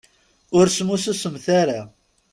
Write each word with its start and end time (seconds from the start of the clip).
Ur 0.57 0.65
smussusemt 0.69 1.45
ara. 1.61 1.79